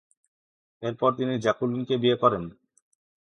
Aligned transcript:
এরপর 0.83 1.09
তিনি 1.17 1.33
জ্যাকুলিনকে 1.43 1.95
বিয়ে 1.97 2.17
করেন। 2.17 2.43